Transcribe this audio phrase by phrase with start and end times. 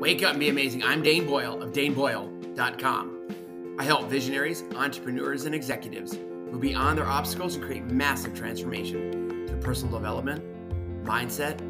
[0.00, 0.82] Wake up and be amazing.
[0.82, 3.76] I'm Dane Boyle of daneboyle.com.
[3.78, 9.60] I help visionaries, entrepreneurs, and executives move beyond their obstacles and create massive transformation through
[9.60, 10.42] personal development,
[11.04, 11.60] mindset,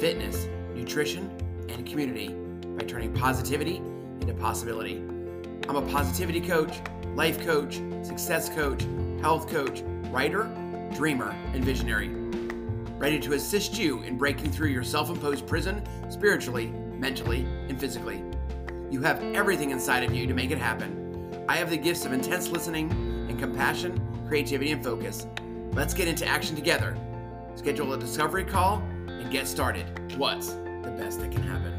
[0.00, 1.30] fitness, nutrition,
[1.68, 2.34] and community
[2.76, 3.76] by turning positivity
[4.20, 4.96] into possibility.
[5.68, 6.80] I'm a positivity coach,
[7.14, 8.84] life coach, success coach,
[9.20, 10.50] health coach, writer,
[10.92, 12.08] dreamer, and visionary.
[12.98, 18.22] Ready to assist you in breaking through your self imposed prison spiritually, mentally, and physically.
[18.90, 21.44] You have everything inside of you to make it happen.
[21.48, 22.90] I have the gifts of intense listening
[23.28, 25.26] and compassion, creativity, and focus.
[25.72, 26.96] Let's get into action together.
[27.54, 28.78] Schedule a discovery call
[29.08, 29.86] and get started.
[30.16, 31.72] What's the best that can happen?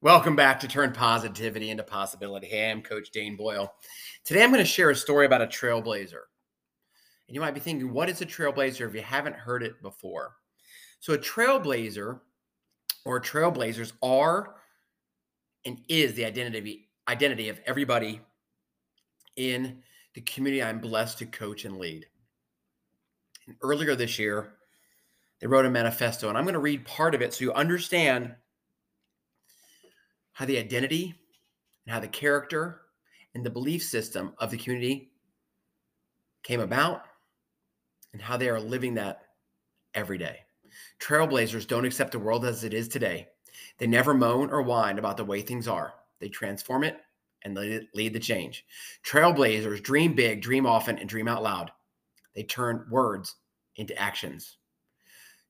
[0.00, 2.46] Welcome back to Turn Positivity into Possibility.
[2.46, 3.72] Hey, I'm Coach Dane Boyle.
[4.26, 6.24] Today I'm going to share a story about a trailblazer.
[7.28, 10.36] And you might be thinking, what is a trailblazer if you haven't heard it before?
[11.00, 12.20] So, a trailblazer
[13.04, 14.56] or trailblazers are
[15.64, 18.20] and is the identity identity of everybody
[19.36, 19.82] in
[20.14, 22.06] the community I'm blessed to coach and lead.
[23.46, 24.54] And earlier this year,
[25.40, 28.34] they wrote a manifesto, and I'm going to read part of it so you understand
[30.32, 31.14] how the identity
[31.84, 32.82] and how the character
[33.34, 35.10] and the belief system of the community
[36.42, 37.02] came about
[38.14, 39.26] and how they are living that
[39.92, 40.38] every day.
[40.98, 43.28] Trailblazers don't accept the world as it is today.
[43.76, 45.92] They never moan or whine about the way things are.
[46.18, 46.96] They transform it
[47.42, 48.64] and lead the change.
[49.04, 51.70] Trailblazers dream big, dream often, and dream out loud.
[52.34, 53.36] They turn words
[53.76, 54.56] into actions.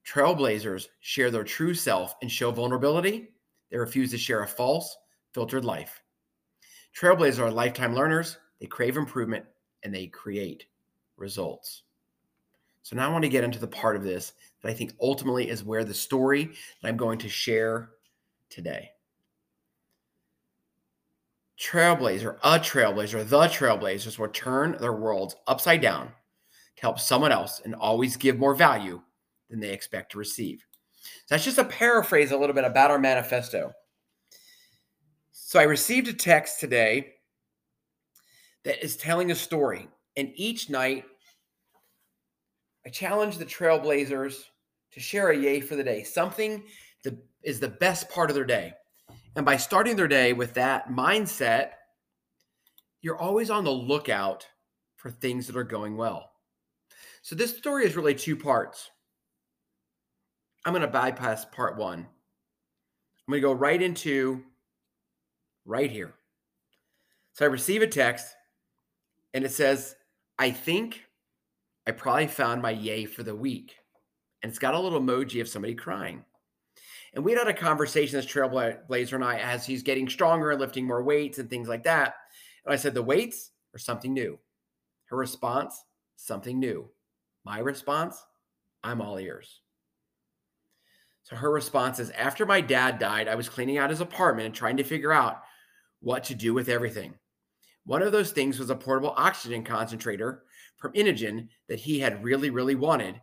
[0.05, 3.29] Trailblazers share their true self and show vulnerability
[3.75, 4.97] they refuse to share a false,
[5.33, 6.01] filtered life.
[6.97, 8.39] Trailblazers are lifetime learners.
[8.61, 9.45] They crave improvement
[9.83, 10.67] and they create
[11.17, 11.83] results.
[12.85, 15.49] So now I want to get into the part of this that I think ultimately
[15.49, 16.51] is where the story
[16.83, 17.93] that I'm going to share
[18.51, 18.91] today.
[21.59, 26.09] Trailblazer, a trailblazer, the trailblazers will turn their worlds upside down
[26.77, 29.01] to help someone else and always give more value
[29.49, 30.63] than they expect to receive.
[31.01, 33.73] So that's just a paraphrase a little bit about our manifesto.
[35.33, 37.15] So I received a text today
[38.65, 39.89] that is telling a story.
[40.17, 41.05] And each night,
[42.87, 44.45] I challenge the trailblazers
[44.93, 46.65] to share a yay for the day, something
[47.03, 48.73] that is the best part of their day.
[49.37, 51.71] And by starting their day with that mindset,
[53.01, 54.47] you're always on the lookout
[54.97, 56.31] for things that are going well.
[57.23, 58.91] So this story is really two parts.
[60.65, 61.99] I'm going to bypass part one.
[62.01, 64.43] I'm going to go right into
[65.65, 66.15] right here.
[67.33, 68.35] So I receive a text
[69.33, 69.97] and it says,
[70.39, 71.05] I think
[71.87, 73.77] I probably found my yay for the week.
[74.43, 76.25] And it's got a little emoji of somebody crying.
[77.15, 80.87] And we had a conversation, this trailblazer and I, as he's getting stronger and lifting
[80.87, 82.15] more weights and things like that.
[82.65, 84.39] And I said, The weights are something new.
[85.07, 85.81] Her response,
[86.17, 86.91] something new.
[87.45, 88.23] My response,
[88.83, 89.61] I'm all ears.
[91.23, 94.55] So her response is After my dad died, I was cleaning out his apartment and
[94.55, 95.43] trying to figure out
[96.01, 97.15] what to do with everything.
[97.87, 100.43] One of those things was a portable oxygen concentrator
[100.77, 103.21] from Inogen that he had really, really wanted.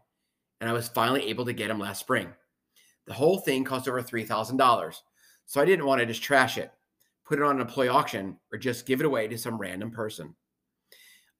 [0.59, 2.29] And I was finally able to get him last spring.
[3.07, 4.95] The whole thing cost over $3,000.
[5.45, 6.71] So I didn't want to just trash it,
[7.25, 10.35] put it on an employee auction, or just give it away to some random person.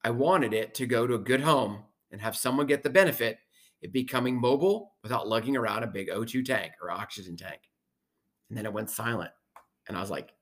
[0.04, 3.38] I wanted it to go to a good home and have someone get the benefit
[3.84, 7.60] of becoming mobile without lugging around a big O2 tank or oxygen tank.
[8.48, 9.30] And then it went silent.
[9.88, 10.32] And I was like,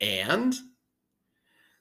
[0.00, 0.54] and?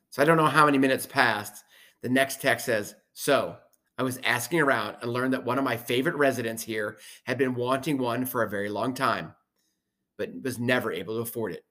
[0.10, 1.64] So I don't know how many minutes passed.
[2.02, 3.58] The next text says, So
[3.98, 7.56] I was asking around and learned that one of my favorite residents here had been
[7.56, 9.34] wanting one for a very long time,
[10.20, 11.64] but was never able to afford it.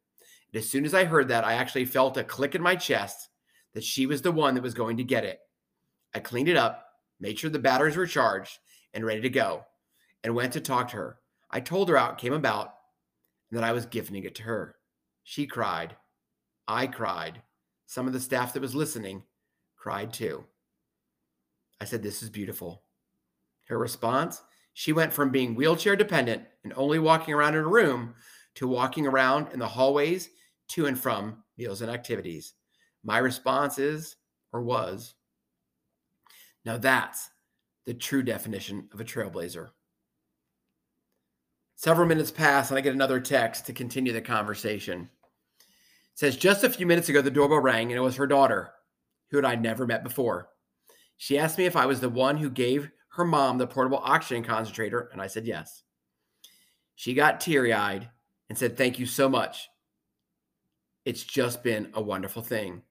[0.52, 3.28] And as soon as I heard that, I actually felt a click in my chest
[3.74, 5.38] that she was the one that was going to get it.
[6.12, 6.84] I cleaned it up,
[7.20, 8.58] made sure the batteries were charged,
[8.92, 9.66] and ready to go
[10.24, 11.18] and went to talk to her.
[11.48, 12.74] I told her how it came about
[13.52, 14.74] and that I was gifting it to her.
[15.22, 15.94] She cried.
[16.66, 17.42] I cried.
[17.86, 19.22] Some of the staff that was listening
[19.76, 20.44] cried too.
[21.80, 22.82] I said, This is beautiful.
[23.68, 24.42] Her response
[24.78, 28.14] she went from being wheelchair dependent and only walking around in a room
[28.56, 30.28] to walking around in the hallways
[30.68, 32.52] to and from meals and activities.
[33.02, 34.16] My response is,
[34.52, 35.14] or was,
[36.66, 37.30] now that's
[37.86, 39.70] the true definition of a trailblazer.
[41.76, 45.08] Several minutes pass, and I get another text to continue the conversation.
[45.58, 48.72] It says, Just a few minutes ago, the doorbell rang, and it was her daughter,
[49.30, 50.50] who I'd never met before.
[51.16, 54.44] She asked me if I was the one who gave her mom the portable oxygen
[54.44, 55.82] concentrator, and I said yes.
[56.94, 58.10] She got teary eyed
[58.48, 59.68] and said, Thank you so much.
[61.04, 62.82] It's just been a wonderful thing.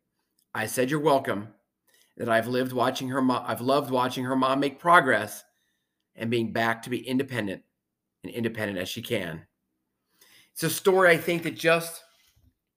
[0.54, 1.50] I said, You're welcome.
[2.18, 5.44] That I've lived watching her mom, I've loved watching her mom make progress
[6.16, 7.62] and being back to be independent
[8.24, 9.46] and independent as she can.
[10.54, 12.02] It's a story I think that just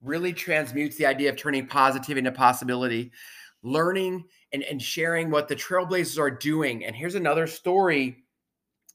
[0.02, 3.12] really transmutes the idea of turning positive into possibility,
[3.62, 6.84] learning and, and sharing what the Trailblazers are doing.
[6.84, 8.24] And here's another story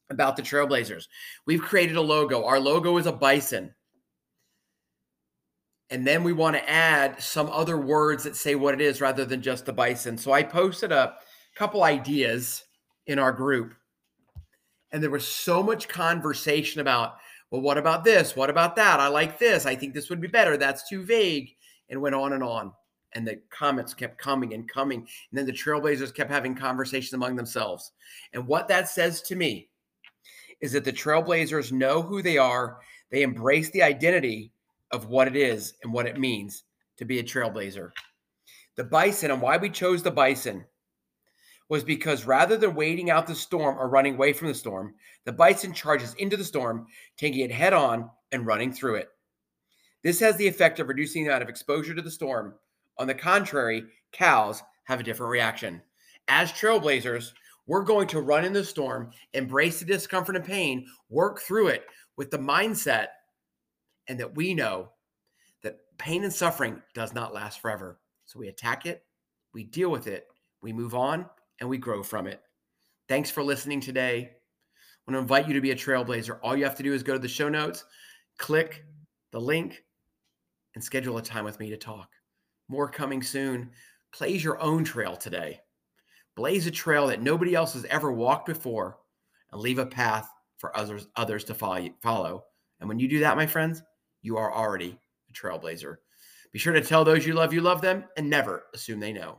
[0.09, 1.07] about the Trailblazers.
[1.45, 2.45] We've created a logo.
[2.45, 3.73] Our logo is a bison.
[5.89, 9.25] And then we want to add some other words that say what it is rather
[9.25, 10.17] than just the bison.
[10.17, 11.15] So I posted a
[11.55, 12.63] couple ideas
[13.05, 13.75] in our group.
[14.91, 17.17] And there was so much conversation about,
[17.51, 18.35] well, what about this?
[18.35, 18.99] What about that?
[18.99, 19.65] I like this.
[19.65, 20.57] I think this would be better.
[20.57, 21.49] That's too vague.
[21.89, 22.71] And went on and on.
[23.15, 24.99] And the comments kept coming and coming.
[24.99, 27.91] And then the Trailblazers kept having conversations among themselves.
[28.33, 29.69] And what that says to me
[30.61, 32.77] is that the Trailblazers know who they are.
[33.11, 34.51] They embrace the identity
[34.91, 36.63] of what it is and what it means
[36.97, 37.91] to be a Trailblazer.
[38.75, 40.65] The bison and why we chose the bison
[41.69, 44.95] was because rather than waiting out the storm or running away from the storm,
[45.25, 46.87] the bison charges into the storm,
[47.17, 49.09] taking it head on and running through it.
[50.03, 52.55] This has the effect of reducing the amount of exposure to the storm.
[52.97, 55.81] On the contrary, cows have a different reaction.
[56.27, 57.33] As trailblazers,
[57.65, 61.85] we're going to run in the storm, embrace the discomfort and pain, work through it
[62.17, 63.07] with the mindset
[64.07, 64.89] and that we know
[65.63, 67.99] that pain and suffering does not last forever.
[68.25, 69.03] So we attack it,
[69.53, 70.27] we deal with it,
[70.61, 71.25] we move on,
[71.59, 72.41] and we grow from it.
[73.07, 74.31] Thanks for listening today.
[75.07, 76.39] I want to invite you to be a trailblazer.
[76.41, 77.85] All you have to do is go to the show notes,
[78.37, 78.85] click
[79.31, 79.83] the link,
[80.75, 82.09] and schedule a time with me to talk.
[82.73, 83.69] More coming soon.
[84.17, 85.59] Blaze your own trail today.
[86.35, 88.97] Blaze a trail that nobody else has ever walked before
[89.51, 90.27] and leave a path
[90.57, 92.45] for others others to follow.
[92.79, 93.83] And when you do that, my friends,
[94.23, 94.97] you are already
[95.29, 95.97] a trailblazer.
[96.51, 99.37] Be sure to tell those you love you love them and never assume they know.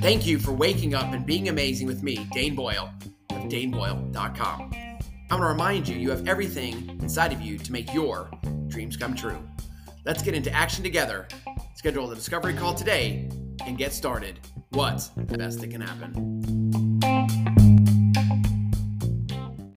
[0.00, 2.94] Thank you for waking up and being amazing with me, Dane Boyle
[3.30, 4.79] of daneboyle.com.
[5.30, 8.28] I want to remind you you have everything inside of you to make your
[8.66, 9.38] dreams come true.
[10.04, 11.28] Let's get into action together.
[11.76, 13.28] Schedule the discovery call today
[13.64, 14.40] and get started.
[14.70, 16.89] What's the best that can happen?